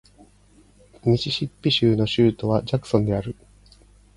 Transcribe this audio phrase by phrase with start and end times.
[1.05, 3.35] ミシシッピ州の州都はジャクソンである